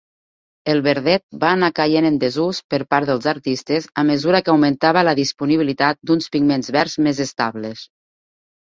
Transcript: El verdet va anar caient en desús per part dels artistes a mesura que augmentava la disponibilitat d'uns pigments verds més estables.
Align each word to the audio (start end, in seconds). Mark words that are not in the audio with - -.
El 0.71 0.79
verdet 0.85 1.23
va 1.43 1.51
anar 1.57 1.69
caient 1.79 2.07
en 2.11 2.17
desús 2.23 2.63
per 2.75 2.81
part 2.95 3.11
dels 3.13 3.29
artistes 3.33 3.91
a 4.05 4.07
mesura 4.09 4.43
que 4.49 4.55
augmentava 4.57 5.07
la 5.11 5.17
disponibilitat 5.23 6.05
d'uns 6.11 6.35
pigments 6.39 6.77
verds 6.81 7.03
més 7.11 7.25
estables. 7.31 7.89